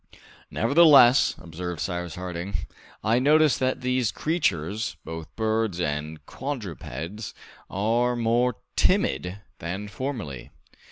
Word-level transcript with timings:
"Nevertheless," 0.49 1.35
observed 1.37 1.79
Cyrus 1.79 2.15
Harding, 2.15 2.55
"I 3.03 3.19
notice 3.19 3.59
that 3.59 3.81
these 3.81 4.11
creatures, 4.11 4.97
both 5.05 5.27
birds 5.35 5.79
and 5.79 6.25
quadrupeds, 6.25 7.35
are 7.69 8.15
more 8.15 8.55
timid 8.75 9.41
than 9.59 9.87
formerly. 9.87 10.49